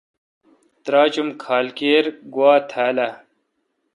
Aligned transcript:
تراچ 0.83 1.15
ام 1.21 1.29
کھال 1.43 1.65
کیر 1.77 2.05
گواتھال 2.33 2.97
اہ۔ 3.05 3.11